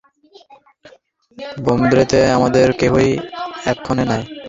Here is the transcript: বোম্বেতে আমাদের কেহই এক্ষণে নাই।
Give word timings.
বোম্বেতে 1.63 2.19
আমাদের 2.37 2.67
কেহই 2.79 3.09
এক্ষণে 3.71 4.03
নাই। 4.11 4.23